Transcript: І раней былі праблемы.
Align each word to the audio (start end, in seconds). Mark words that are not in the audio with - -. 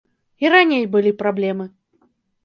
І 0.43 0.49
раней 0.53 0.85
былі 0.95 1.11
праблемы. 1.19 1.65